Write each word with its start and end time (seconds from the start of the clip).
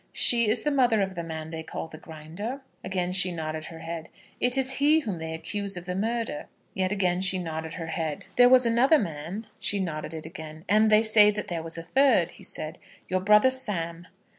"She 0.13 0.49
is 0.49 0.63
the 0.63 0.71
mother 0.71 0.99
of 1.03 1.13
the 1.13 1.21
man 1.23 1.51
they 1.51 1.61
call 1.61 1.87
the 1.87 1.99
Grinder?" 1.99 2.61
Again 2.83 3.11
she 3.13 3.31
nodded 3.31 3.65
her 3.65 3.77
head. 3.81 4.09
"It 4.39 4.57
is 4.57 4.77
he 4.81 5.01
whom 5.01 5.19
they 5.19 5.35
accuse 5.35 5.77
of 5.77 5.85
the 5.85 5.93
murder?" 5.93 6.47
Yet 6.73 6.91
again 6.91 7.21
she 7.21 7.37
nodded 7.37 7.73
her 7.73 7.85
head. 7.85 8.25
"There 8.35 8.49
was 8.49 8.65
another 8.65 8.97
man?" 8.97 9.45
She 9.59 9.79
nodded 9.79 10.15
it 10.15 10.25
again. 10.25 10.65
"And 10.67 10.89
they 10.89 11.03
say 11.03 11.29
that 11.29 11.49
there 11.49 11.61
was 11.61 11.77
a 11.77 11.83
third," 11.83 12.31
he 12.31 12.43
said, 12.43 12.79
"your 13.09 13.19
brother 13.19 13.51
Sam." 13.51 14.07